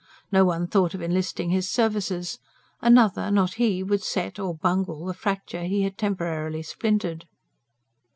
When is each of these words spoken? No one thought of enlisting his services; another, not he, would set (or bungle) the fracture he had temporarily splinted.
No 0.31 0.45
one 0.45 0.65
thought 0.65 0.95
of 0.95 1.01
enlisting 1.03 1.51
his 1.51 1.69
services; 1.69 2.39
another, 2.81 3.29
not 3.29 3.53
he, 3.61 3.83
would 3.83 4.01
set 4.01 4.39
(or 4.39 4.55
bungle) 4.55 5.05
the 5.05 5.13
fracture 5.13 5.65
he 5.65 5.83
had 5.83 5.95
temporarily 5.95 6.63
splinted. 6.63 7.25